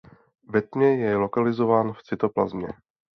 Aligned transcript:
Ve 0.49 0.61
tmě 0.61 0.87
je 0.97 1.15
lokalizován 1.17 1.93
v 1.93 2.03
cytoplazmě. 2.03 2.67